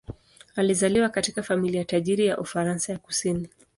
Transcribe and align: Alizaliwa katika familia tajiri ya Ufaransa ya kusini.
Alizaliwa 0.55 1.09
katika 1.09 1.43
familia 1.43 1.85
tajiri 1.85 2.25
ya 2.25 2.37
Ufaransa 2.37 2.93
ya 2.93 2.99
kusini. 2.99 3.49